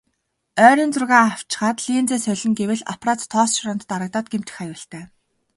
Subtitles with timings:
[0.65, 5.03] Ойрын зургаа авчхаад линзээ солино гэвэл аппарат тоос шороонд дарагдаад гэмтэх аюултай.